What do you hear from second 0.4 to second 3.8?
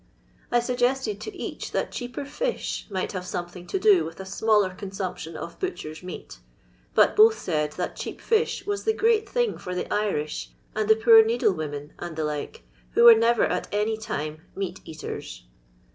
I suggested to each that cheaper fish might have something to